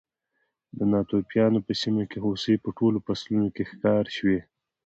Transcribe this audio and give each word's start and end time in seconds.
د 0.77 0.79
ناتوفیانو 0.91 1.59
په 1.67 1.73
سیمه 1.81 2.03
کې 2.11 2.17
هوسۍ 2.25 2.55
په 2.63 2.69
ټولو 2.77 2.97
فصلونو 3.05 3.47
کې 3.55 3.63
ښکار 3.69 4.05
شوې. 4.17 4.39